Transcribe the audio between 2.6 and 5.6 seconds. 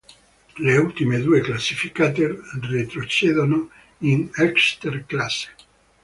retrocedono in Eerste Klasse.